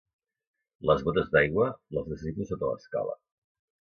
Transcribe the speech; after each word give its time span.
Les 0.89 1.03
botes 1.09 1.29
d'aigua, 1.35 1.67
les 1.97 2.07
necessito 2.13 2.47
sota 2.53 2.71
l'escala. 2.71 3.15